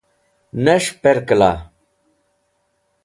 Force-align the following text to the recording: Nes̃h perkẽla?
Nes̃h 0.63 0.89
perkẽla? 1.01 1.53